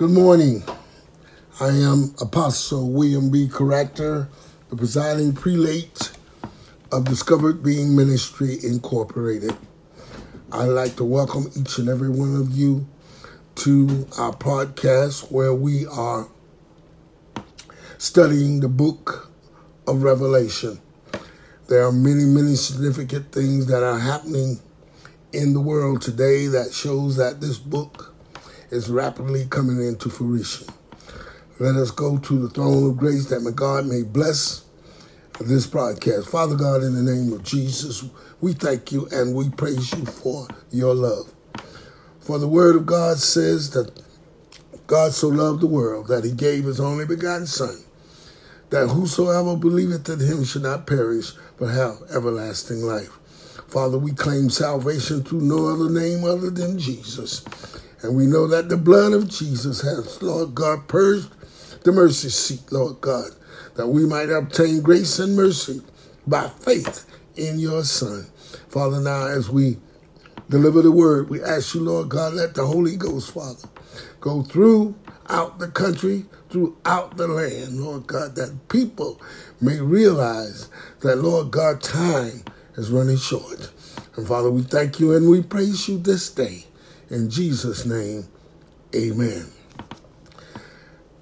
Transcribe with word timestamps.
Good 0.00 0.12
morning. 0.12 0.64
I 1.60 1.68
am 1.68 2.14
Apostle 2.22 2.90
William 2.90 3.30
B. 3.30 3.46
Caractor, 3.46 4.28
the 4.70 4.76
presiding 4.76 5.34
prelate 5.34 6.12
of 6.90 7.04
Discovered 7.04 7.62
Being 7.62 7.94
Ministry 7.94 8.56
Incorporated. 8.64 9.54
I'd 10.52 10.68
like 10.68 10.96
to 10.96 11.04
welcome 11.04 11.50
each 11.54 11.76
and 11.76 11.90
every 11.90 12.08
one 12.08 12.34
of 12.34 12.50
you 12.50 12.88
to 13.56 14.08
our 14.16 14.32
podcast 14.32 15.30
where 15.30 15.52
we 15.52 15.84
are 15.84 16.28
studying 17.98 18.60
the 18.60 18.68
book 18.68 19.30
of 19.86 20.02
Revelation. 20.02 20.80
There 21.68 21.84
are 21.84 21.92
many, 21.92 22.24
many 22.24 22.54
significant 22.54 23.32
things 23.32 23.66
that 23.66 23.82
are 23.82 23.98
happening 23.98 24.60
in 25.34 25.52
the 25.52 25.60
world 25.60 26.00
today 26.00 26.46
that 26.46 26.72
shows 26.72 27.16
that 27.16 27.42
this 27.42 27.58
book 27.58 28.09
is 28.70 28.88
rapidly 28.90 29.46
coming 29.48 29.78
into 29.86 30.08
fruition. 30.08 30.68
Let 31.58 31.76
us 31.76 31.90
go 31.90 32.18
to 32.18 32.38
the 32.38 32.48
throne 32.48 32.90
of 32.90 32.96
grace 32.96 33.26
that 33.26 33.40
my 33.40 33.50
God 33.50 33.86
may 33.86 34.02
bless 34.02 34.64
this 35.40 35.66
broadcast. 35.66 36.28
Father 36.28 36.56
God, 36.56 36.82
in 36.82 36.94
the 36.94 37.12
name 37.12 37.32
of 37.32 37.42
Jesus, 37.42 38.04
we 38.40 38.52
thank 38.52 38.92
you 38.92 39.08
and 39.12 39.34
we 39.34 39.50
praise 39.50 39.92
you 39.92 40.06
for 40.06 40.48
your 40.70 40.94
love. 40.94 41.32
For 42.20 42.38
the 42.38 42.48
word 42.48 42.76
of 42.76 42.86
God 42.86 43.18
says 43.18 43.70
that 43.70 44.02
God 44.86 45.12
so 45.12 45.28
loved 45.28 45.60
the 45.60 45.66
world 45.66 46.08
that 46.08 46.24
he 46.24 46.32
gave 46.32 46.64
his 46.64 46.80
only 46.80 47.06
begotten 47.06 47.46
Son, 47.46 47.76
that 48.70 48.88
whosoever 48.88 49.56
believeth 49.56 50.08
in 50.08 50.20
him 50.20 50.44
should 50.44 50.62
not 50.62 50.86
perish, 50.86 51.32
but 51.58 51.66
have 51.66 51.98
everlasting 52.14 52.82
life. 52.82 53.18
Father, 53.68 53.98
we 53.98 54.12
claim 54.12 54.50
salvation 54.50 55.22
through 55.22 55.42
no 55.42 55.68
other 55.68 55.88
name 55.90 56.24
other 56.24 56.50
than 56.50 56.78
Jesus. 56.78 57.44
And 58.02 58.16
we 58.16 58.26
know 58.26 58.46
that 58.48 58.68
the 58.68 58.76
blood 58.76 59.12
of 59.12 59.28
Jesus 59.28 59.82
has, 59.82 60.22
Lord 60.22 60.54
God, 60.54 60.88
purged 60.88 61.28
the 61.84 61.92
mercy 61.92 62.30
seat, 62.30 62.72
Lord 62.72 63.00
God, 63.00 63.30
that 63.74 63.88
we 63.88 64.06
might 64.06 64.30
obtain 64.30 64.80
grace 64.80 65.18
and 65.18 65.36
mercy 65.36 65.82
by 66.26 66.48
faith 66.48 67.06
in 67.36 67.58
your 67.58 67.84
Son. 67.84 68.26
Father, 68.68 69.00
now 69.00 69.26
as 69.26 69.50
we 69.50 69.78
deliver 70.48 70.82
the 70.82 70.92
word, 70.92 71.28
we 71.28 71.42
ask 71.42 71.74
you, 71.74 71.80
Lord 71.82 72.08
God, 72.08 72.34
let 72.34 72.54
the 72.54 72.66
Holy 72.66 72.96
Ghost, 72.96 73.32
Father, 73.32 73.68
go 74.20 74.42
throughout 74.42 75.58
the 75.58 75.68
country, 75.68 76.24
throughout 76.48 77.16
the 77.16 77.28
land, 77.28 77.80
Lord 77.80 78.06
God, 78.06 78.34
that 78.36 78.68
people 78.68 79.20
may 79.60 79.80
realize 79.80 80.68
that, 81.00 81.16
Lord 81.16 81.50
God, 81.50 81.82
time 81.82 82.44
is 82.76 82.90
running 82.90 83.18
short. 83.18 83.70
And 84.16 84.26
Father, 84.26 84.50
we 84.50 84.62
thank 84.62 85.00
you 85.00 85.14
and 85.14 85.30
we 85.30 85.42
praise 85.42 85.88
you 85.88 85.98
this 85.98 86.30
day. 86.30 86.64
In 87.10 87.28
Jesus' 87.28 87.84
name, 87.84 88.28
amen. 88.94 89.46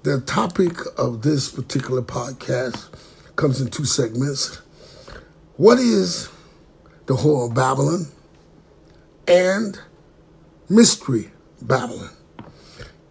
The 0.03 0.21
topic 0.21 0.77
of 0.99 1.23
this 1.23 1.49
particular 1.49 2.03
podcast 2.03 2.89
comes 3.35 3.59
in 3.59 3.69
two 3.69 3.85
segments. 3.85 4.61
What 5.57 5.79
is 5.79 6.29
the 7.07 7.15
Whore 7.15 7.49
of 7.49 7.55
Babylon 7.55 8.05
and 9.27 9.79
Mystery 10.69 11.31
Babylon? 11.63 12.11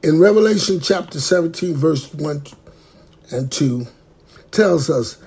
In 0.04 0.20
Revelation 0.20 0.78
chapter 0.78 1.18
17, 1.18 1.74
verse 1.74 2.14
1 2.14 2.44
and 3.32 3.50
2, 3.50 3.88
tells 4.52 4.88
us 4.88 5.20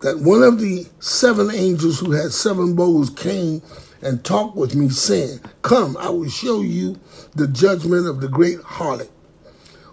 that 0.00 0.18
one 0.18 0.42
of 0.42 0.60
the 0.60 0.86
seven 0.98 1.50
angels 1.50 2.00
who 2.00 2.10
had 2.10 2.32
seven 2.32 2.76
bowls 2.76 3.08
came 3.08 3.62
and 4.02 4.24
talked 4.24 4.56
with 4.56 4.74
me, 4.74 4.88
saying, 4.88 5.40
Come, 5.62 5.96
I 5.96 6.10
will 6.10 6.28
show 6.28 6.62
you 6.62 6.98
the 7.34 7.46
judgment 7.46 8.06
of 8.06 8.20
the 8.20 8.28
great 8.28 8.58
harlot, 8.58 9.10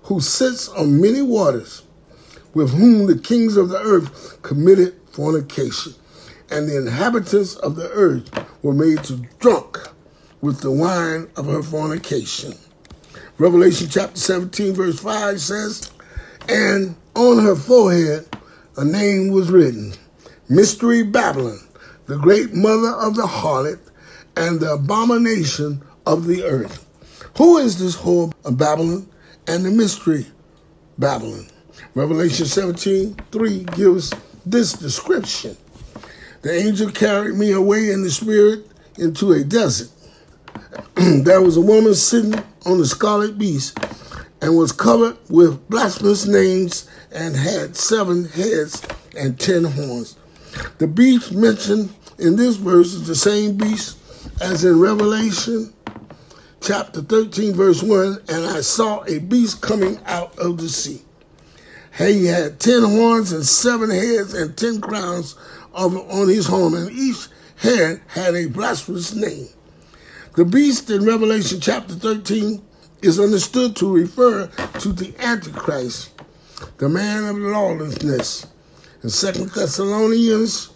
who 0.04 0.22
sits 0.22 0.70
on 0.70 1.02
many 1.02 1.22
waters, 1.22 1.84
with 2.54 2.72
whom 2.72 3.08
the 3.08 3.18
kings 3.18 3.58
of 3.58 3.70
the 3.70 3.80
earth 3.80 4.42
committed 4.42 4.96
fornication, 5.12 5.94
and 6.50 6.68
the 6.68 6.78
inhabitants 6.78 7.56
of 7.56 7.76
the 7.76 7.90
earth 7.90 8.30
were 8.64 8.74
made 8.74 9.04
to 9.04 9.18
drunk 9.40 9.80
with 10.42 10.62
the 10.62 10.72
wine 10.72 11.28
of 11.36 11.48
her 11.48 11.62
fornication. 11.62 12.54
Revelation 13.38 13.88
chapter 13.90 14.18
17, 14.18 14.74
verse 14.74 15.00
5 15.00 15.42
says, 15.42 15.92
And 16.48 16.96
on 17.16 17.44
her 17.44 17.56
forehead 17.56 18.28
a 18.78 18.86
name 18.86 19.30
was 19.30 19.50
written 19.52 19.94
Mystery 20.50 21.04
Babylon, 21.04 21.60
the 22.06 22.18
great 22.18 22.54
mother 22.54 22.92
of 22.92 23.16
the 23.16 23.28
harlot 23.28 23.80
and 24.38 24.60
the 24.60 24.74
abomination 24.74 25.82
of 26.06 26.28
the 26.28 26.44
earth. 26.44 26.86
Who 27.38 27.58
is 27.58 27.80
this 27.80 27.98
whore 27.98 28.32
of 28.46 28.58
Babylon 28.58 29.10
and 29.48 29.66
the 29.66 29.72
mystery 29.72 30.28
Babylon? 30.98 31.48
Revelation 31.96 32.46
17 32.46 33.16
3 33.32 33.64
gives 33.76 34.14
this 34.46 34.74
description. 34.74 35.58
The 36.44 36.54
angel 36.54 36.92
carried 36.92 37.36
me 37.36 37.52
away 37.52 37.90
in 37.90 38.04
the 38.04 38.12
spirit 38.12 38.68
into 39.00 39.34
a 39.34 39.44
desert. 39.44 39.90
there 40.96 41.42
was 41.42 41.58
a 41.58 41.62
woman 41.62 41.96
sitting 41.96 42.36
on 42.66 42.78
the 42.78 42.86
scarlet 42.86 43.38
beast 43.40 43.78
and 44.42 44.56
was 44.56 44.72
covered 44.72 45.18
with 45.30 45.68
blasphemous 45.68 46.28
names 46.28 46.88
and 47.12 47.36
had 47.36 47.76
seven 47.76 48.26
heads 48.26 48.86
and 49.18 49.40
ten 49.40 49.64
horns. 49.64 50.16
The 50.78 50.88
beast 50.88 51.32
mentioned 51.32 51.94
in 52.20 52.36
this 52.36 52.56
verse 52.56 52.94
is 52.94 53.08
the 53.08 53.16
same 53.16 53.58
beast 53.58 53.97
as 54.42 54.64
in 54.64 54.80
Revelation 54.80 55.74
chapter 56.62 57.02
13, 57.02 57.54
verse 57.54 57.82
1 57.84 58.20
And 58.30 58.46
I 58.46 58.62
saw 58.62 59.04
a 59.06 59.20
beast 59.20 59.62
coming 59.62 60.00
out 60.06 60.38
of 60.38 60.58
the 60.58 60.70
sea. 60.70 61.02
He 61.98 62.26
had 62.26 62.60
ten 62.60 62.84
horns 62.84 63.32
and 63.32 63.46
seven 63.46 63.90
heads 63.90 64.34
and 64.34 64.56
ten 64.56 64.82
crowns 64.82 65.36
on 65.74 66.28
his 66.28 66.46
horn, 66.46 66.76
and 66.76 66.92
each 66.92 67.28
head 67.56 68.02
had 68.08 68.36
a 68.36 68.48
blasphemous 68.48 69.16
name. 69.16 69.48
The 70.36 70.46
beast 70.46 70.90
in 70.92 71.06
Revelation 71.06 71.60
chapter 71.60 71.96
13 71.96 72.62
is 73.02 73.20
understood 73.20 73.76
to 73.78 73.92
refer 73.92 74.48
to 74.80 74.92
the 74.92 75.16
Antichrist, 75.20 76.12
the 76.78 76.90
man 76.90 77.26
of 77.26 77.38
lawlessness. 77.38 78.46
In 79.04 79.10
2 79.10 79.46
Thessalonians 79.46 80.70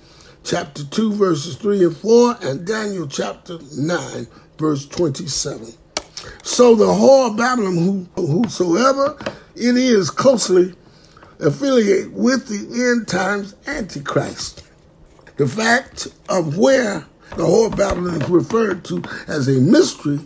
chapter 0.44 0.84
2, 0.84 1.13
verses 1.13 1.56
3 1.56 1.84
and 1.85 1.97
4, 1.97 2.38
and 2.41 2.66
Daniel 2.66 3.07
chapter 3.07 3.57
9, 3.75 4.28
verse 4.57 4.85
27. 4.88 5.74
So 6.44 6.75
the 6.75 6.85
whore 6.85 7.35
Babylon, 7.35 8.07
who, 8.16 8.25
whosoever 8.25 9.18
it 9.56 9.75
is 9.78 10.09
closely 10.09 10.75
affiliate 11.40 12.12
with 12.12 12.47
the 12.47 12.91
end 12.91 13.07
times 13.07 13.56
Antichrist. 13.68 14.63
The 15.38 15.47
fact 15.47 16.07
of 16.29 16.58
where 16.58 17.06
the 17.31 17.44
whore 17.44 17.75
Babylon 17.75 18.22
is 18.22 18.29
referred 18.29 18.84
to 18.85 19.03
as 19.28 19.47
a 19.47 19.59
mystery 19.59 20.19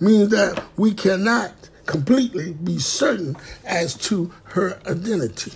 means 0.00 0.28
that 0.30 0.62
we 0.76 0.92
cannot 0.92 1.52
completely 1.86 2.52
be 2.52 2.78
certain 2.78 3.36
as 3.64 3.94
to 3.94 4.32
her 4.44 4.80
identity. 4.86 5.52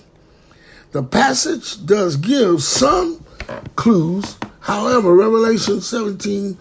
The 0.93 1.03
passage 1.03 1.84
does 1.84 2.17
give 2.17 2.62
some 2.62 3.25
clues. 3.76 4.38
However, 4.60 5.14
Revelation 5.14 5.80
17, 5.80 6.58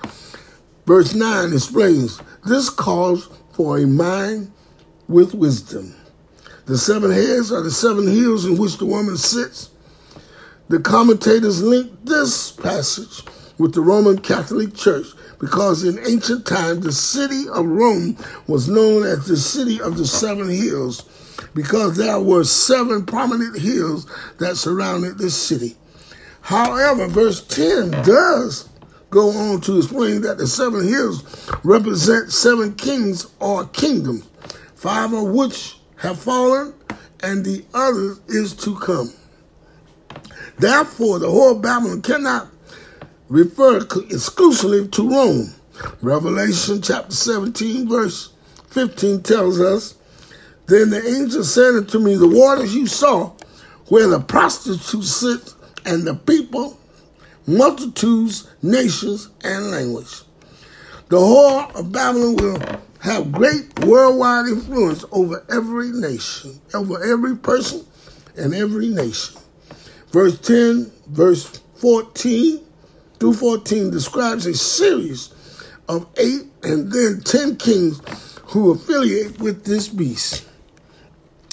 verse 0.85 1.13
9 1.13 1.53
explains 1.53 2.21
this 2.45 2.69
calls 2.69 3.29
for 3.53 3.77
a 3.77 3.87
mind 3.87 4.51
with 5.07 5.33
wisdom. 5.33 5.95
The 6.65 6.77
seven 6.77 7.11
heads 7.11 7.51
are 7.51 7.61
the 7.61 7.71
seven 7.71 8.07
hills 8.07 8.45
in 8.45 8.57
which 8.57 8.77
the 8.77 8.85
woman 8.85 9.17
sits. 9.17 9.69
The 10.67 10.79
commentators 10.79 11.61
link 11.61 11.91
this 12.03 12.51
passage 12.51 13.23
with 13.59 13.73
the 13.73 13.81
Roman 13.81 14.19
Catholic 14.19 14.73
Church 14.75 15.07
because 15.39 15.83
in 15.83 15.99
ancient 16.07 16.45
times 16.45 16.83
the 16.83 16.91
city 16.91 17.47
of 17.49 17.65
Rome 17.65 18.17
was 18.47 18.67
known 18.67 19.03
as 19.05 19.27
the 19.27 19.37
city 19.37 19.79
of 19.79 19.97
the 19.97 20.07
seven 20.07 20.49
hills 20.49 21.03
because 21.53 21.97
there 21.97 22.19
were 22.19 22.43
seven 22.43 23.05
prominent 23.05 23.59
hills 23.59 24.07
that 24.39 24.57
surrounded 24.57 25.17
the 25.17 25.29
city. 25.29 25.75
However, 26.45 27.07
verse 27.07 27.41
10 27.41 27.89
does 28.03 28.69
go 29.09 29.31
on 29.31 29.61
to 29.61 29.77
explain 29.77 30.21
that 30.21 30.37
the 30.37 30.45
seven 30.45 30.87
hills 30.87 31.49
represent 31.63 32.31
seven 32.31 32.75
kings 32.75 33.25
or 33.39 33.65
kingdoms, 33.65 34.27
five 34.75 35.11
of 35.11 35.23
which 35.23 35.79
have 35.95 36.19
fallen, 36.19 36.75
and 37.23 37.43
the 37.43 37.65
other 37.73 38.17
is 38.27 38.53
to 38.57 38.75
come. 38.75 39.11
Therefore, 40.59 41.17
the 41.17 41.31
whole 41.31 41.55
Babylon 41.55 42.03
cannot 42.03 42.47
refer 43.27 43.77
exclusively 43.77 44.87
to 44.89 45.09
Rome. 45.09 45.51
Revelation 46.03 46.79
chapter 46.79 47.15
17, 47.15 47.89
verse 47.89 48.33
15 48.67 49.23
tells 49.23 49.59
us 49.59 49.95
Then 50.67 50.91
the 50.91 51.03
angel 51.07 51.43
said 51.43 51.73
unto 51.73 51.97
me, 51.97 52.17
The 52.17 52.27
waters 52.27 52.75
you 52.75 52.85
saw 52.85 53.31
where 53.87 54.07
the 54.07 54.19
prostitutes 54.19 55.09
sit 55.09 55.54
and 55.85 56.05
the 56.05 56.15
people, 56.15 56.79
multitudes, 57.47 58.49
nations, 58.61 59.29
and 59.43 59.71
language. 59.71 60.21
The 61.09 61.17
whore 61.17 61.73
of 61.75 61.91
Babylon 61.91 62.35
will 62.37 62.81
have 63.01 63.31
great 63.31 63.79
worldwide 63.85 64.47
influence 64.47 65.05
over 65.11 65.45
every 65.51 65.91
nation, 65.91 66.59
over 66.73 67.03
every 67.03 67.37
person 67.37 67.85
and 68.35 68.53
every 68.55 68.89
nation. 68.89 69.39
Verse 70.11 70.39
10, 70.39 70.91
verse 71.07 71.61
14 71.75 72.65
through 73.19 73.33
14 73.33 73.91
describes 73.91 74.45
a 74.45 74.53
series 74.53 75.33
of 75.87 76.07
eight 76.17 76.43
and 76.63 76.91
then 76.91 77.21
10 77.21 77.57
kings 77.57 78.01
who 78.47 78.71
affiliate 78.71 79.39
with 79.39 79.63
this 79.65 79.87
beast. 79.87 80.47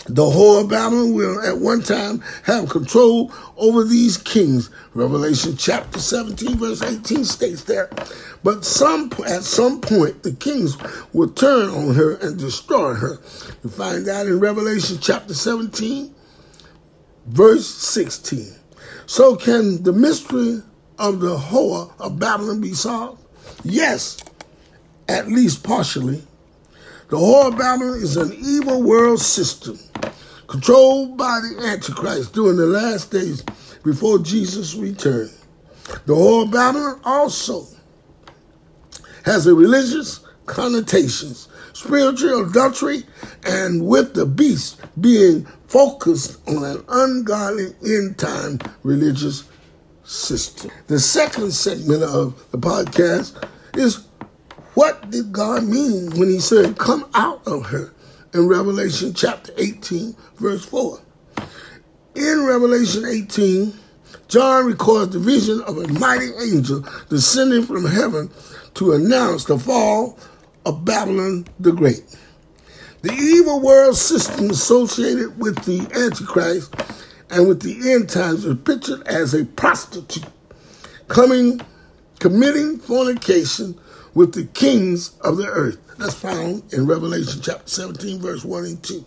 The 0.07 0.29
whole 0.29 0.59
of 0.59 0.69
Babylon 0.69 1.15
will 1.15 1.41
at 1.43 1.59
one 1.59 1.81
time 1.81 2.25
have 2.43 2.69
control 2.69 3.33
over 3.57 3.85
these 3.85 4.17
kings. 4.17 4.69
Revelation 4.95 5.57
chapter 5.57 6.01
17, 6.01 6.57
verse 6.59 6.83
18 6.83 7.25
states 7.25 7.65
that. 7.65 8.13
But 8.43 8.65
some 8.65 9.13
at 9.29 9.45
some 9.45 9.81
point 9.81 10.25
the 10.25 10.33
kings 10.33 10.77
will 11.13 11.31
turn 11.31 11.69
on 11.71 11.95
her 11.95 12.15
and 12.17 12.37
destroy 12.37 12.95
her. 12.95 13.21
You 13.63 13.71
find 13.71 14.05
that 14.07 14.27
in 14.27 14.41
Revelation 14.41 14.99
chapter 15.01 15.35
17, 15.35 16.13
verse 17.27 17.69
16. 17.69 18.57
So 19.07 19.37
can 19.37 19.85
the 19.85 19.93
mystery 19.93 20.63
of 20.99 21.21
the 21.21 21.37
whore 21.37 21.93
of 22.01 22.19
Babylon 22.19 22.61
be 22.61 22.73
solved? 22.73 23.23
Yes, 23.63 24.19
at 25.09 25.29
least 25.29 25.63
partially. 25.63 26.25
The 27.09 27.19
whore 27.19 27.53
of 27.53 27.59
Babylon 27.59 27.99
is 27.99 28.17
an 28.17 28.33
evil 28.33 28.83
world 28.83 29.21
system 29.21 29.79
controlled 30.53 31.17
by 31.17 31.41
the 31.41 31.67
Antichrist 31.67 32.35
during 32.35 32.59
the 32.59 32.67
last 32.67 33.11
days 33.11 33.43
before 33.85 34.19
Jesus' 34.19 34.75
return. 34.75 35.31
The 36.05 36.13
whore 36.13 36.45
of 36.45 36.51
Babylon 36.51 37.01
also 37.05 37.67
has 39.25 39.47
a 39.47 39.55
religious 39.55 40.21
connotations, 40.45 41.49
spiritual 41.73 42.51
adultery, 42.51 43.05
and 43.47 43.87
with 43.87 44.13
the 44.13 44.27
beast 44.27 44.79
being 45.01 45.47
focused 45.69 46.47
on 46.47 46.63
an 46.63 46.85
ungodly 46.87 47.75
end 47.87 48.19
time 48.19 48.59
religious 48.83 49.45
system. 50.05 50.71
The 50.87 51.01
second 51.01 51.53
segment 51.53 52.03
of 52.03 52.51
the 52.51 52.59
podcast 52.59 53.43
is 53.75 54.07
what 54.75 55.11
did 55.11 55.33
God 55.33 55.65
mean 55.65 56.11
when 56.11 56.29
he 56.29 56.41
said, 56.41 56.77
Come 56.77 57.09
out 57.15 57.41
of 57.47 57.65
her 57.67 57.95
in 58.35 58.49
Revelation 58.49 59.15
chapter 59.15 59.53
18, 59.57 60.17
verse 60.37 60.65
4? 60.65 61.01
In 62.15 62.45
Revelation 62.47 63.05
18, 63.05 63.73
John 64.29 64.67
records 64.67 65.13
the 65.13 65.19
vision 65.19 65.61
of 65.63 65.79
a 65.79 65.89
mighty 65.89 66.31
angel 66.43 66.85
descending 67.09 67.65
from 67.65 67.87
heaven 67.87 68.31
to 68.75 68.93
announce 68.93 69.45
the 69.45 69.59
fall 69.59 70.19
of 70.65 70.85
Babylon 70.85 71.47
the 71.61 71.73
Great. 71.73 72.05
The 73.03 73.13
evil 73.13 73.61
world 73.61 73.97
system 73.97 74.51
associated 74.51 75.39
with 75.39 75.65
the 75.65 75.81
Antichrist 75.95 76.75
and 77.31 77.49
with 77.49 77.63
the 77.63 77.93
end 77.93 78.09
times 78.09 78.45
is 78.45 78.57
pictured 78.65 79.07
as 79.07 79.35
a 79.35 79.45
prostitute 79.45 80.25
coming, 81.09 81.61
committing 82.21 82.79
fornication 82.79 83.79
with 84.15 84.35
the 84.35 84.45
kings 84.55 85.17
of 85.21 85.37
the 85.37 85.47
earth. 85.47 85.79
That's 85.99 86.15
found 86.15 86.73
in 86.73 86.87
Revelation 86.87 87.41
chapter 87.43 87.69
17, 87.69 88.21
verse 88.21 88.45
1 88.45 88.65
and 88.65 88.83
2. 88.83 89.05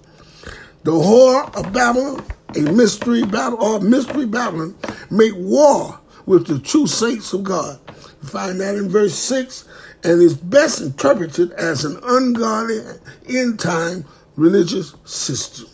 The 0.83 0.91
whore 0.91 1.53
of 1.55 1.73
Babylon, 1.73 2.25
a 2.55 2.61
mystery 2.61 3.23
Babylon, 3.23 3.61
or 3.61 3.79
mystery 3.81 4.25
Babylon, 4.25 4.75
make 5.09 5.33
war 5.35 5.99
with 6.25 6.47
the 6.47 6.59
true 6.59 6.87
saints 6.87 7.33
of 7.33 7.43
God. 7.43 7.79
You 8.21 8.29
find 8.29 8.59
that 8.61 8.75
in 8.75 8.89
verse 8.89 9.15
6, 9.15 9.65
and 10.03 10.21
is 10.21 10.35
best 10.35 10.81
interpreted 10.81 11.51
as 11.53 11.85
an 11.85 11.99
ungodly 12.03 12.81
end 13.27 13.59
time 13.59 14.05
religious 14.35 14.95
system. 15.05 15.67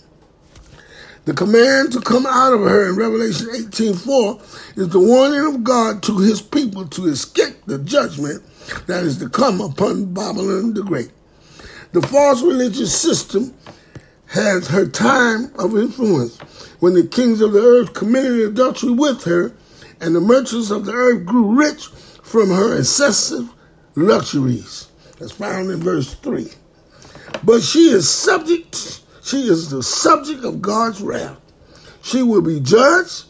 The 1.26 1.34
command 1.34 1.92
to 1.92 2.02
come 2.02 2.26
out 2.26 2.52
of 2.52 2.62
her 2.62 2.90
in 2.90 2.96
Revelation 2.96 3.50
18:4 3.54 4.42
is 4.76 4.90
the 4.90 5.00
warning 5.00 5.46
of 5.46 5.64
God 5.64 6.02
to 6.04 6.18
his 6.18 6.42
people 6.42 6.88
to 6.88 7.08
escape 7.08 7.58
the 7.68 7.78
judgment 7.78 8.42
that 8.88 9.04
is 9.04 9.18
to 9.20 9.30
come 9.30 9.62
upon 9.62 10.14
Babylon 10.14 10.74
the 10.74 10.82
Great. 10.82 11.12
The 11.92 12.02
false 12.02 12.42
religious 12.42 12.96
system 12.96 13.54
has 14.28 14.70
her 14.70 14.88
time 14.88 15.52
of 15.60 15.78
influence 15.78 16.38
when 16.80 16.96
the 16.96 17.06
kings 17.06 17.40
of 17.42 17.52
the 17.52 17.62
earth 17.62 17.94
committed 17.94 18.40
adultery 18.40 18.92
with 18.92 19.24
her 19.26 19.52
and 20.00 20.16
the 20.16 20.22
merchants 20.22 20.72
of 20.72 20.86
the 20.86 20.94
earth 20.94 21.26
grew 21.26 21.56
rich 21.56 21.86
from 22.24 22.50
her 22.50 22.76
excessive 22.76 23.48
luxuries. 23.96 24.88
That's 25.20 25.34
found 25.34 25.70
in 25.70 25.82
verse 25.82 26.16
3. 26.16 26.50
But 27.44 27.62
she 27.62 27.90
is 27.90 28.10
subject 28.10 29.01
she 29.24 29.48
is 29.48 29.70
the 29.70 29.84
subject 29.84 30.44
of 30.44 30.62
God's 30.62 31.02
wrath. 31.02 31.38
She 32.02 32.24
will 32.24 32.42
be 32.42 32.60
judged. 32.60 33.26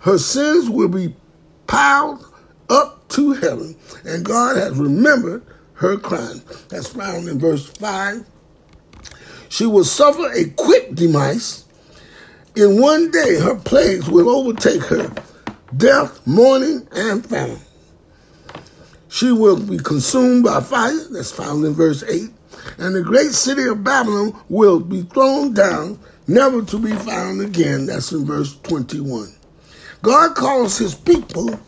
Her 0.00 0.18
sins 0.18 0.70
will 0.70 0.88
be 0.88 1.14
piled 1.66 2.24
up 2.70 3.08
to 3.08 3.32
heaven. 3.32 3.76
And 4.04 4.24
God 4.24 4.56
has 4.56 4.76
remembered 4.78 5.44
her 5.74 5.96
crime. 5.96 6.42
That's 6.68 6.88
found 6.88 7.28
in 7.28 7.38
verse 7.38 7.68
5. 7.68 8.24
She 9.48 9.66
will 9.66 9.84
suffer 9.84 10.30
a 10.32 10.48
quick 10.50 10.94
demise. 10.94 11.64
In 12.54 12.80
one 12.80 13.10
day, 13.10 13.38
her 13.40 13.56
plagues 13.56 14.08
will 14.08 14.28
overtake 14.28 14.82
her 14.84 15.12
death, 15.76 16.24
mourning, 16.26 16.86
and 16.92 17.24
famine. 17.26 17.60
She 19.08 19.32
will 19.32 19.58
be 19.58 19.78
consumed 19.78 20.44
by 20.44 20.60
fire. 20.60 20.96
That's 21.10 21.32
found 21.32 21.64
in 21.64 21.74
verse 21.74 22.02
8 22.02 22.30
and 22.78 22.94
the 22.94 23.02
great 23.02 23.32
city 23.32 23.66
of 23.66 23.84
Babylon 23.84 24.38
will 24.48 24.80
be 24.80 25.02
thrown 25.02 25.54
down, 25.54 25.98
never 26.26 26.62
to 26.62 26.78
be 26.78 26.92
found 26.92 27.40
again. 27.40 27.86
That's 27.86 28.12
in 28.12 28.24
verse 28.24 28.56
21. 28.62 29.34
God 30.02 30.34
calls 30.34 30.78
his 30.78 30.94
people 30.94 31.58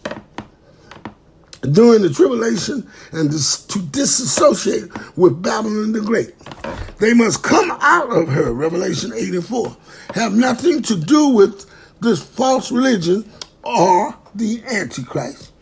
during 1.73 2.02
the 2.02 2.11
tribulation 2.11 2.87
and 3.12 3.31
to 3.31 3.79
disassociate 3.91 4.91
with 5.17 5.43
Babylon 5.43 5.93
the 5.93 6.00
Great. 6.00 6.35
They 6.99 7.14
must 7.14 7.43
come 7.43 7.70
out 7.81 8.11
of 8.11 8.29
her, 8.29 8.52
Revelation 8.52 9.12
8 9.14 9.35
and 9.35 9.46
4. 9.46 9.76
Have 10.14 10.35
nothing 10.35 10.82
to 10.82 10.96
do 10.96 11.29
with 11.29 11.70
this 12.00 12.23
false 12.23 12.70
religion 12.70 13.31
or 13.62 14.14
the 14.35 14.62
Antichrist. 14.64 15.52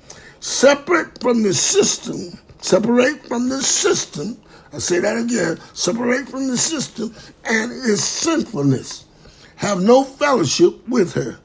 Separate 0.41 1.21
from 1.21 1.43
the 1.43 1.55
system, 1.55 2.39
separate 2.61 3.25
from 3.27 3.49
the 3.49 3.63
system 3.63 4.41
I 4.73 4.79
say 4.79 5.01
that 5.01 5.19
again 5.19 5.61
separate 5.75 6.29
from 6.29 6.49
the 6.49 6.57
system 6.57 7.15
and 7.45 7.73
its 7.73 8.03
sinfulness. 8.03 9.05
Have 9.57 9.83
no 9.83 10.03
fellowship 10.03 10.89
with 10.89 11.13
her. 11.15 11.39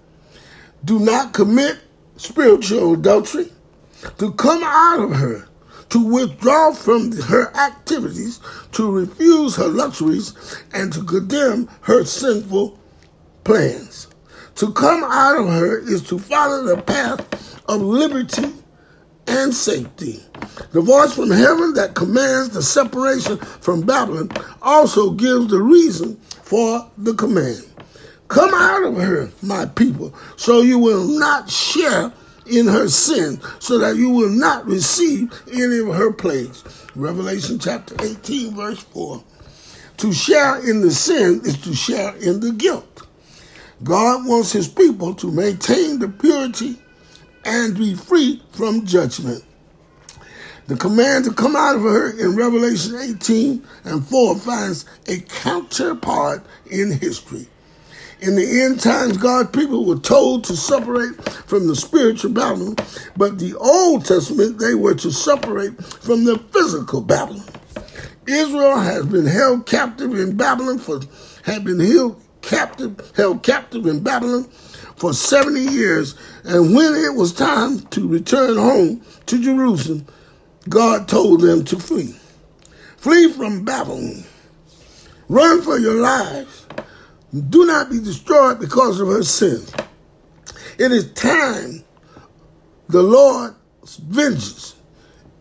Do 0.86 1.00
not 1.00 1.34
commit 1.34 1.78
spiritual 2.16 2.94
adultery. 2.94 3.52
To 4.20 4.32
come 4.34 4.64
out 4.64 5.00
of 5.00 5.16
her, 5.18 5.48
to 5.90 6.04
withdraw 6.04 6.72
from 6.72 7.12
her 7.24 7.56
activities, 7.56 8.40
to 8.74 8.92
refuse 8.92 9.56
her 9.56 9.68
luxuries, 9.68 10.34
and 10.74 10.94
to 10.94 11.04
condemn 11.04 11.68
her 11.82 12.06
sinful 12.06 12.80
plans. 13.44 14.08
To 14.56 14.72
come 14.72 15.04
out 15.04 15.38
of 15.38 15.48
her 15.48 15.80
is 15.80 16.04
to 16.10 16.20
follow 16.20 16.64
the 16.64 16.82
path 16.82 17.62
of 17.68 17.82
liberty 17.82 18.54
and 19.28 19.54
safety. 19.54 20.24
The 20.72 20.82
voice 20.82 21.14
from 21.14 21.32
heaven 21.32 21.74
that 21.74 21.96
commands 21.96 22.50
the 22.50 22.64
separation 22.64 23.38
from 23.38 23.82
Babylon 23.82 24.32
also 24.62 25.12
gives 25.12 25.48
the 25.48 25.62
reason 25.62 26.16
for 26.44 26.90
the 26.98 27.14
command. 27.14 27.64
Come 28.28 28.54
out 28.54 28.84
of 28.84 28.98
her, 28.98 29.30
my 29.42 29.66
people, 29.66 30.14
so 30.36 30.62
you 30.62 30.80
will 30.80 31.08
not 31.08 31.50
share 31.50 32.12
in 32.46 32.68
her 32.68 32.88
sin, 32.88 33.40
so 33.60 33.78
that 33.78 33.98
you 33.98 34.10
will 34.10 34.30
not 34.30 34.66
receive 34.66 35.32
any 35.52 35.80
of 35.80 35.94
her 35.96 36.12
plagues. 36.12 36.64
Revelation 36.96 37.60
chapter 37.60 37.96
18, 38.04 38.56
verse 38.56 38.82
4. 38.84 39.24
To 39.98 40.14
share 40.14 40.70
in 40.70 40.82
the 40.82 40.92
sin 40.92 41.42
is 41.44 41.62
to 41.64 41.74
share 41.74 42.16
in 42.18 42.40
the 42.40 42.52
guilt. 42.52 43.08
God 43.84 44.26
wants 44.26 44.52
his 44.52 44.68
people 44.68 45.14
to 45.16 45.32
maintain 45.32 46.00
the 46.00 46.08
purity 46.08 46.80
and 47.48 47.76
be 47.76 47.96
free 47.96 48.44
from 48.52 48.86
judgment. 48.86 49.44
The 50.68 50.76
command 50.76 51.24
to 51.26 51.34
come 51.34 51.56
out 51.56 51.78
of 51.78 51.82
her 51.82 52.12
in 52.20 52.36
Revelation 52.36 52.98
18 52.98 53.66
and 53.86 54.06
4 54.06 54.36
finds 54.36 54.86
a 55.08 55.22
counterpart 55.22 56.46
in 56.70 56.92
history. 56.92 57.48
In 58.20 58.36
the 58.36 58.62
end 58.64 58.82
times, 58.82 59.16
God's 59.16 59.52
people 59.52 59.86
were 59.86 60.00
told 60.00 60.44
to 60.46 60.58
separate 60.58 61.16
from 61.46 61.68
the 61.68 61.76
spiritual 61.76 62.32
Babylon, 62.32 62.76
but 63.16 63.40
the 63.40 63.56
Old 63.56 64.06
Testament, 64.06 64.60
they 64.60 64.76
were 64.76 64.96
to 64.96 65.12
separate 65.12 65.82
from 65.86 66.26
the 66.26 66.38
physical 66.52 67.00
Babylon. 67.00 67.46
Israel 68.26 68.78
has 68.78 69.06
been 69.06 69.26
held 69.26 69.68
captive 69.68 70.20
in 70.20 70.36
Babylon 70.36 70.80
for, 70.80 71.00
had 71.44 71.64
been 71.64 71.80
held 71.80 72.22
captive, 72.42 73.14
held 73.16 73.44
captive 73.44 73.86
in 73.86 74.04
Babylon 74.04 74.50
for 74.98 75.14
70 75.14 75.62
years, 75.62 76.16
and 76.44 76.76
when 76.76 76.96
it 76.96 77.16
was 77.16 77.34
time 77.34 77.82
to 77.88 78.08
return 78.08 78.58
home 78.58 79.02
to 79.28 79.42
Jerusalem, 79.42 80.06
God 80.70 81.08
told 81.08 81.42
them 81.42 81.64
to 81.66 81.80
flee. 81.80 82.16
Flee 82.98 83.32
from 83.32 83.64
Babylon. 83.64 84.24
Run 85.30 85.62
for 85.62 85.78
your 85.78 85.96
lives. 85.96 86.66
Do 87.50 87.66
not 87.66 87.90
be 87.92 88.00
destroyed 88.00 88.60
because 88.60 89.00
of 89.00 89.08
her 89.10 89.24
sins. 89.24 89.74
It 90.80 90.92
is 90.92 91.12
time 91.14 91.84
the 92.90 93.04
Lord's 93.04 93.98
vengeance. 93.98 94.76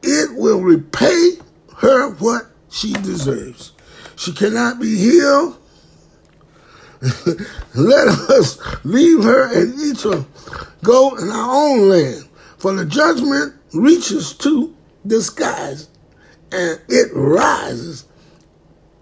It 0.03 0.37
will 0.37 0.61
repay 0.61 1.33
her 1.77 2.11
what 2.15 2.47
she 2.71 2.93
deserves. 2.93 3.73
She 4.17 4.33
cannot 4.33 4.81
be 4.81 4.97
healed. 4.97 5.59
Let 7.75 8.09
us 8.09 8.59
leave 8.85 9.23
her 9.25 9.53
and 9.53 9.79
each 9.81 10.03
her 10.03 10.25
go 10.83 11.17
in 11.17 11.29
our 11.29 11.55
own 11.55 11.89
land, 11.89 12.29
for 12.59 12.73
the 12.75 12.85
judgment 12.85 13.55
reaches 13.75 14.33
to 14.35 14.75
the 15.05 15.21
skies, 15.21 15.89
and 16.53 16.81
it 16.89 17.11
rises 17.13 18.07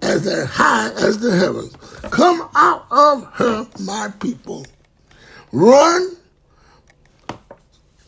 as 0.03 0.27
high 0.51 0.91
as 0.97 1.19
the 1.19 1.37
heavens. 1.37 1.77
Come 2.11 2.49
out 2.55 2.87
of 2.91 3.25
her, 3.35 3.67
my 3.81 4.13
people. 4.21 4.67
Run 5.53 6.17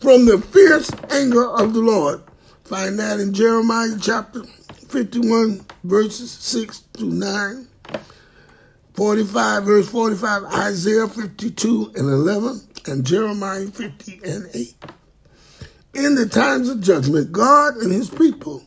from 0.00 0.26
the 0.26 0.38
fierce 0.38 0.90
anger 1.10 1.46
of 1.46 1.74
the 1.74 1.80
Lord. 1.80 2.22
Find 2.64 2.98
that 2.98 3.20
in 3.20 3.32
Jeremiah 3.32 3.96
chapter 4.00 4.44
51, 4.88 5.64
verses 5.84 6.30
6 6.30 6.80
to 6.94 7.04
9. 7.04 7.68
45, 8.96 9.64
verse 9.64 9.88
45, 9.90 10.44
Isaiah 10.44 11.06
52 11.06 11.92
and 11.96 12.08
11, 12.08 12.60
and 12.86 13.04
Jeremiah 13.04 13.66
50 13.66 14.20
and 14.24 14.48
8. 14.54 14.74
In 15.94 16.14
the 16.14 16.26
times 16.26 16.68
of 16.68 16.80
judgment, 16.80 17.30
God 17.30 17.76
and 17.76 17.92
his 17.92 18.08
people 18.08 18.64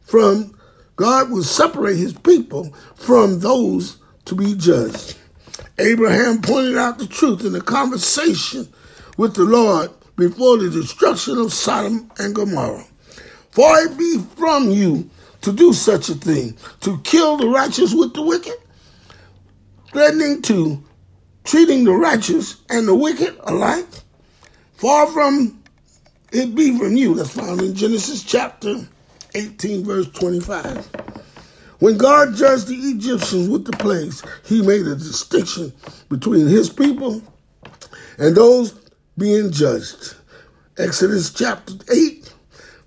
from 0.00 0.54
God 0.96 1.30
will 1.30 1.44
separate 1.44 1.96
his 1.96 2.14
people 2.14 2.72
from 2.96 3.40
those 3.40 3.98
to 4.24 4.34
be 4.34 4.54
judged. 4.54 5.16
Abraham 5.78 6.42
pointed 6.42 6.76
out 6.76 6.98
the 6.98 7.06
truth 7.06 7.44
in 7.44 7.54
a 7.54 7.60
conversation 7.60 8.66
with 9.16 9.34
the 9.34 9.44
Lord 9.44 9.90
before 10.16 10.58
the 10.58 10.70
destruction 10.70 11.38
of 11.38 11.52
Sodom 11.52 12.10
and 12.18 12.34
Gomorrah. 12.34 12.84
For 13.50 13.78
it 13.78 13.96
be 13.96 14.18
from 14.36 14.70
you 14.70 15.08
to 15.42 15.52
do 15.52 15.72
such 15.72 16.08
a 16.08 16.14
thing, 16.14 16.56
to 16.80 16.98
kill 17.02 17.36
the 17.36 17.48
righteous 17.48 17.94
with 17.94 18.14
the 18.14 18.22
wicked, 18.22 18.56
threatening 19.92 20.42
to 20.42 20.82
treating 21.44 21.84
the 21.84 21.92
righteous 21.92 22.60
and 22.68 22.86
the 22.86 22.94
wicked 22.94 23.36
alike. 23.44 23.86
Far 24.74 25.06
from 25.06 25.62
it 26.32 26.54
be 26.54 26.76
from 26.78 26.96
you. 26.96 27.14
That's 27.14 27.30
found 27.30 27.62
in 27.62 27.74
Genesis 27.74 28.22
chapter 28.22 28.86
18, 29.34 29.84
verse 29.84 30.08
25. 30.10 30.86
When 31.78 31.96
God 31.96 32.34
judged 32.34 32.66
the 32.66 32.74
Egyptians 32.74 33.48
with 33.48 33.64
the 33.64 33.76
plagues, 33.76 34.22
he 34.44 34.62
made 34.62 34.86
a 34.86 34.96
distinction 34.96 35.72
between 36.08 36.46
his 36.46 36.68
people 36.68 37.22
and 38.18 38.36
those 38.36 38.72
being 39.16 39.52
judged. 39.52 40.16
Exodus 40.76 41.32
chapter 41.32 41.74
8, 41.92 42.34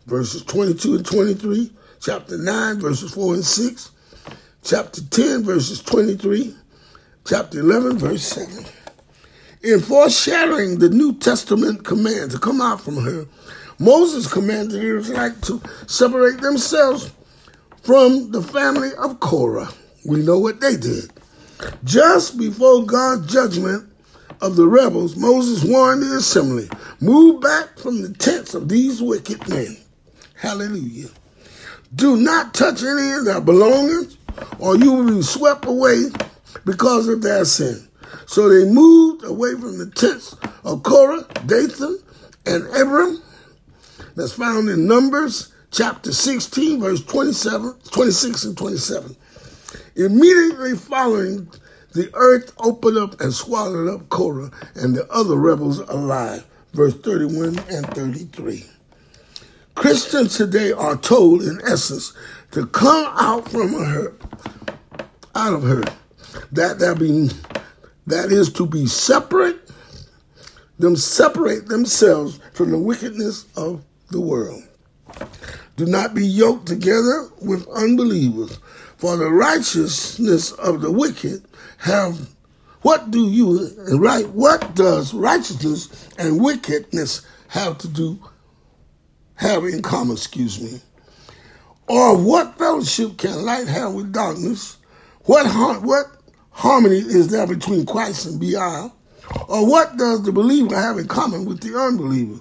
verses 0.08 0.44
22 0.44 0.96
and 0.96 1.06
23, 1.06 1.72
chapter 2.02 2.38
9, 2.38 2.80
verses 2.80 3.14
4 3.14 3.36
and 3.36 3.46
6, 3.46 3.92
chapter 4.64 5.02
10, 5.02 5.44
verses 5.44 5.82
23, 5.82 6.56
chapter 7.26 7.60
11, 7.60 7.98
verse 7.98 8.24
7. 8.24 8.66
In 9.64 9.80
foreshadowing 9.80 10.80
the 10.80 10.90
New 10.90 11.14
Testament 11.14 11.86
command 11.86 12.32
to 12.32 12.40
come 12.40 12.62
out 12.62 12.82
from 12.82 12.98
her, 13.04 13.28
Moses 13.80 14.32
commanded 14.32 14.84
Israelites 14.84 15.48
to 15.48 15.62
separate 15.88 16.42
themselves 16.42 17.12
from 17.84 18.32
the 18.32 18.42
family 18.42 18.90
of 18.98 19.20
Korah. 19.20 19.70
We 20.06 20.24
know 20.24 20.40
what 20.40 20.62
they 20.62 20.78
did. 20.78 21.12
Just 21.84 22.38
before 22.40 22.86
God's 22.86 23.32
judgment 23.32 23.88
of 24.42 24.56
the 24.56 24.68
rebels, 24.68 25.16
Moses 25.16 25.64
warned 25.64 26.02
the 26.02 26.16
assembly, 26.16 26.70
move 27.00 27.42
back 27.42 27.78
from 27.78 28.02
the 28.02 28.14
tents 28.14 28.56
of 28.56 28.68
these 28.68 29.02
wicked 29.02 29.48
men. 29.48 29.78
Hallelujah. 30.36 31.10
Do 31.94 32.18
not 32.18 32.56
touch 32.56 32.82
any 32.82 33.12
of 33.12 33.26
their 33.26 33.42
belongings, 33.42 34.18
or 34.58 34.76
you 34.76 34.94
will 34.94 35.18
be 35.18 35.22
swept 35.22 35.66
away 35.66 36.06
because 36.66 37.08
of 37.08 37.22
their 37.22 37.46
sin. 37.46 37.88
So 38.26 38.50
they 38.50 38.70
moved 38.70 39.24
away 39.24 39.52
from 39.52 39.78
the 39.78 39.90
tents 39.90 40.36
of 40.64 40.84
Korah, 40.84 41.26
Dathan, 41.46 42.00
and 42.46 42.68
Abiram 42.68 43.22
that's 44.16 44.34
found 44.34 44.70
in 44.70 44.88
Numbers 44.88 45.54
chapter 45.72 46.12
16, 46.12 46.82
verse 46.82 47.04
27, 47.04 47.74
26 47.92 48.44
and 48.44 48.58
27. 48.58 49.16
Immediately 49.96 50.76
following, 50.76 51.50
the 51.94 52.10
earth 52.14 52.54
opened 52.60 52.98
up 52.98 53.20
and 53.20 53.34
swallowed 53.34 53.94
up 53.94 54.10
Korah 54.10 54.52
and 54.76 54.96
the 54.96 55.10
other 55.12 55.36
rebels 55.36 55.80
alive. 55.80 56.46
Verse 56.74 56.96
31 56.96 57.60
and 57.70 57.86
33. 57.88 58.66
Christians 59.76 60.38
today 60.38 60.72
are 60.72 60.96
told, 60.96 61.42
in 61.42 61.60
essence, 61.66 62.14
to 62.52 62.66
come 62.68 63.12
out 63.18 63.50
from 63.50 63.74
her, 63.74 64.14
out 65.36 65.54
of 65.54 65.64
her. 65.64 65.84
That 66.52 66.80
that 66.80 67.00
being, 67.00 67.32
that 68.08 68.32
is 68.32 68.52
to 68.54 68.66
be 68.66 68.86
separate, 68.86 69.60
them 70.80 70.96
separate 70.96 71.68
themselves 71.68 72.40
from 72.54 72.72
the 72.72 72.80
wickedness 72.80 73.46
of 73.56 73.84
the 74.10 74.22
world. 74.22 74.64
Do 75.78 75.86
not 75.86 76.14
be 76.14 76.26
yoked 76.26 76.68
together 76.68 77.30
with 77.42 77.68
unbelievers, 77.70 78.60
for 78.98 79.18
the 79.18 79.30
righteousness 79.30 80.52
of 80.54 80.82
the 80.82 80.92
wicked 80.92 81.44
have 81.80 82.30
what 82.82 83.12
do 83.12 83.30
you 83.30 83.70
right 83.98 84.28
what 84.30 84.74
does 84.76 85.14
righteousness 85.14 86.10
and 86.18 86.44
wickedness 86.44 87.22
have 87.48 87.78
to 87.80 87.88
do 87.88 88.20
have 89.36 89.66
in 89.66 89.82
common, 89.82 90.16
excuse 90.16 90.62
me? 90.62 90.80
Or 91.88 92.16
what 92.16 92.58
fellowship 92.58 93.18
can 93.18 93.44
light 93.44 93.68
have 93.68 93.94
with 93.94 94.14
darkness? 94.14 94.78
What 95.26 95.48
what 95.84 96.21
harmony 96.52 96.98
is 96.98 97.30
there 97.30 97.48
between 97.48 97.86
Christ 97.86 98.26
and 98.26 98.40
Belial? 98.40 98.94
Or 99.48 99.66
what 99.66 99.98
does 99.98 100.24
the 100.24 100.32
believer 100.32 100.76
have 100.76 100.98
in 100.98 101.08
common 101.08 101.46
with 101.46 101.62
the 101.62 101.78
unbeliever? 101.78 102.40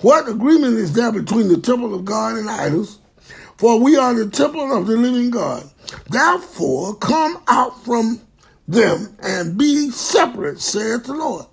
What 0.00 0.28
agreement 0.28 0.78
is 0.78 0.94
there 0.94 1.12
between 1.12 1.48
the 1.48 1.58
temple 1.58 1.94
of 1.94 2.04
God 2.04 2.36
and 2.36 2.50
idols? 2.50 2.98
For 3.58 3.78
we 3.78 3.96
are 3.96 4.14
the 4.14 4.28
temple 4.28 4.76
of 4.76 4.86
the 4.86 4.96
living 4.96 5.30
God. 5.30 5.70
Therefore, 6.08 6.96
come 6.96 7.42
out 7.46 7.84
from 7.84 8.20
them 8.66 9.16
and 9.22 9.56
be 9.56 9.90
separate, 9.90 10.60
saith 10.60 11.04
the 11.04 11.14
Lord. 11.14 11.46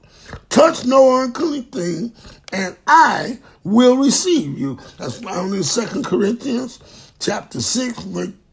Touch 0.50 0.86
no 0.86 1.22
unclean 1.22 1.64
thing, 1.66 2.14
and 2.52 2.76
I 2.88 3.40
will 3.64 3.98
receive 3.98 4.58
you. 4.58 4.80
That's 4.98 5.22
found 5.22 5.54
in 5.54 5.64
2 5.64 6.04
Corinthians 6.04 6.80
chapter 7.20 7.62
6, 7.62 8.00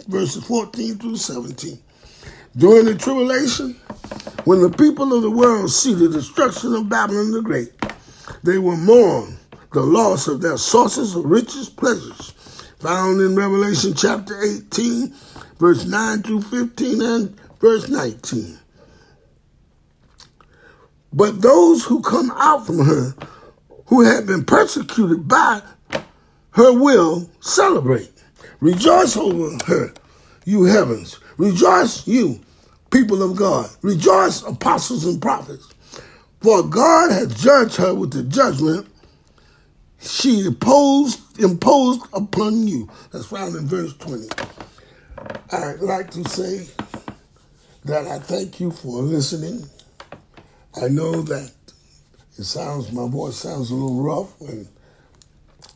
verses 0.09 0.45
14 0.45 0.99
through 0.99 1.17
17. 1.17 1.79
During 2.57 2.87
the 2.87 2.95
tribulation, 2.95 3.75
when 4.45 4.63
the 4.63 4.71
people 4.71 5.13
of 5.13 5.21
the 5.21 5.31
world 5.31 5.71
see 5.71 5.93
the 5.93 6.09
destruction 6.09 6.75
of 6.75 6.89
Babylon 6.89 7.33
the 7.33 7.43
Great, 7.43 7.71
they 8.43 8.57
will 8.57 8.79
mourn 8.79 9.37
the 9.75 9.83
loss 9.83 10.27
of 10.27 10.41
their 10.41 10.57
sources 10.57 11.15
of 11.15 11.27
riches, 11.27 11.69
pleasures, 11.69 12.31
found 12.81 13.21
in 13.21 13.37
Revelation 13.37 13.93
chapter 13.93 14.41
18, 14.43 15.13
verse 15.59 15.85
9 15.85 16.23
through 16.23 16.41
15 16.41 17.03
and 17.03 17.37
verse 17.61 17.91
19. 17.91 18.59
But 21.13 21.43
those 21.43 21.85
who 21.85 22.01
come 22.01 22.31
out 22.37 22.65
from 22.65 22.87
her, 22.87 23.15
who 23.89 24.01
have 24.01 24.27
been 24.27 24.47
persecuted 24.47 25.29
by 25.29 25.61
her, 26.53 26.73
will 26.73 27.29
celebrate. 27.41 28.13
Rejoice 28.61 29.15
over 29.15 29.59
her, 29.67 29.93
you 30.47 30.65
heavens. 30.65 31.21
Rejoice, 31.39 32.07
you 32.07 32.41
people 32.91 33.23
of 33.23 33.37
God. 33.37 33.69
Rejoice, 33.83 34.43
apostles 34.43 35.05
and 35.05 35.21
prophets. 35.21 35.69
For 36.41 36.63
God 36.63 37.11
has 37.11 37.35
judged 37.43 37.77
her 37.77 37.95
with 37.95 38.13
the 38.13 38.23
judgment 38.23 38.89
she 40.01 40.47
imposed, 40.47 41.41
imposed 41.41 42.03
upon 42.13 42.69
you. 42.69 42.89
That's 43.11 43.27
found 43.27 43.57
in 43.57 43.67
verse 43.67 43.95
20. 43.97 44.29
I'd 45.53 45.81
like 45.81 46.11
to 46.13 46.29
say 46.29 46.67
that 47.85 48.07
I 48.07 48.19
thank 48.19 48.61
you 48.61 48.71
for 48.71 49.03
listening. 49.03 49.69
I 50.81 50.89
know 50.89 51.23
that 51.23 51.51
it 52.39 52.45
sounds, 52.45 52.93
my 52.93 53.09
voice 53.09 53.37
sounds 53.37 53.71
a 53.71 53.75
little 53.75 54.03
rough 54.03 54.41
and 54.43 54.69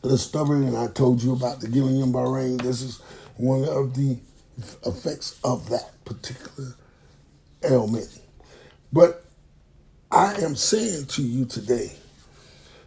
a 0.03 0.07
little 0.07 0.17
stubborn, 0.17 0.63
and 0.63 0.77
I 0.77 0.87
told 0.87 1.21
you 1.21 1.33
about 1.33 1.59
the 1.59 1.67
Guillain-Barré. 1.67 2.61
This 2.61 2.81
is 2.81 3.01
one 3.37 3.65
of 3.65 3.95
the 3.95 4.17
effects 4.85 5.39
of 5.43 5.69
that 5.69 5.91
particular 6.05 6.75
ailment. 7.63 8.19
But 8.93 9.25
I 10.11 10.35
am 10.35 10.55
saying 10.55 11.07
to 11.07 11.23
you 11.23 11.45
today 11.45 11.93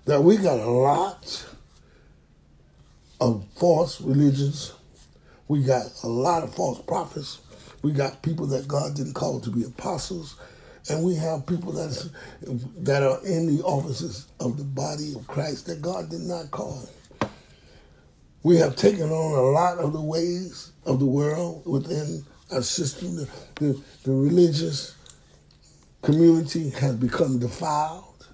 that 0.07 0.23
we 0.23 0.37
got 0.37 0.61
a 0.61 0.71
lot 0.71 1.47
of 3.21 3.47
false 3.57 4.01
religions, 4.01 4.73
We 5.49 5.63
got 5.63 5.87
a 6.03 6.09
lot 6.09 6.43
of 6.43 6.55
false 6.55 6.81
prophets. 6.83 7.41
We 7.83 7.93
got 7.93 8.23
people 8.23 8.47
that 8.49 8.69
God 8.69 8.97
didn't 8.97 9.15
call 9.15 9.41
to 9.41 9.51
be 9.51 9.65
apostles. 9.65 10.37
And 10.91 11.05
we 11.05 11.15
have 11.17 11.47
people 11.47 11.73
that's, 11.73 12.11
that 12.43 13.03
are 13.03 13.25
in 13.27 13.57
the 13.57 13.63
offices 13.65 14.27
of 14.41 14.59
the 14.59 14.65
body 14.65 15.15
of 15.15 15.27
Christ 15.29 15.67
that 15.67 15.83
God 15.83 16.11
did 16.11 16.23
not 16.23 16.51
call. 16.51 16.89
We 18.45 18.59
have 18.59 18.77
taken 18.77 19.11
on 19.11 19.33
a 19.33 19.43
lot 19.43 19.79
of 19.79 19.95
the 19.95 20.03
ways 20.03 20.73
of 20.85 20.99
the 20.99 21.07
world 21.07 21.63
within 21.65 22.27
our 22.53 22.61
system. 22.61 23.17
The, 23.17 23.29
the, 23.55 23.81
the 24.03 24.13
religious 24.13 24.95
community 26.03 26.69
has 26.69 26.95
become 26.95 27.39
defiled. 27.39 28.29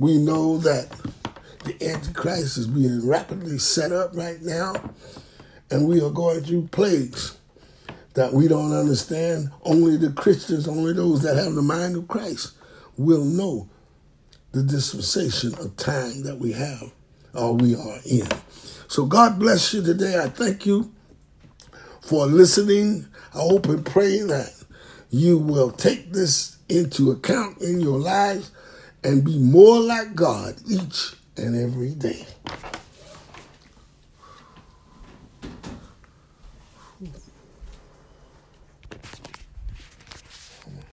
We 0.00 0.18
know 0.18 0.58
that 0.58 0.90
the 1.64 1.76
Antichrist 1.80 2.58
is 2.58 2.66
being 2.66 3.06
rapidly 3.06 3.58
set 3.58 3.92
up 3.92 4.16
right 4.16 4.42
now, 4.42 4.74
and 5.70 5.86
we 5.86 6.00
are 6.02 6.10
going 6.10 6.42
through 6.42 6.66
plagues 6.72 7.38
that 8.14 8.32
we 8.32 8.48
don't 8.48 8.72
understand. 8.72 9.52
Only 9.62 9.96
the 9.96 10.10
Christians, 10.10 10.66
only 10.66 10.92
those 10.92 11.22
that 11.22 11.36
have 11.36 11.54
the 11.54 11.62
mind 11.62 11.94
of 11.96 12.08
Christ 12.08 12.54
will 12.98 13.24
know 13.24 13.68
the 14.50 14.64
dispensation 14.64 15.54
of 15.60 15.76
time 15.76 16.24
that 16.24 16.38
we 16.40 16.50
have 16.50 16.92
or 17.32 17.54
we 17.54 17.76
are 17.76 18.00
in. 18.04 18.26
So 18.88 19.06
God 19.06 19.38
bless 19.38 19.74
you 19.74 19.82
today. 19.82 20.18
I 20.18 20.28
thank 20.28 20.66
you 20.66 20.92
for 22.00 22.26
listening. 22.26 23.06
I 23.34 23.38
hope 23.38 23.66
and 23.66 23.84
pray 23.84 24.20
that 24.22 24.52
you 25.10 25.38
will 25.38 25.70
take 25.70 26.12
this 26.12 26.56
into 26.68 27.10
account 27.10 27.60
in 27.60 27.80
your 27.80 27.98
lives 27.98 28.50
and 29.02 29.24
be 29.24 29.38
more 29.38 29.80
like 29.80 30.14
God 30.14 30.56
each 30.68 31.14
and 31.36 31.56
every 31.56 31.94
day. 31.94 32.26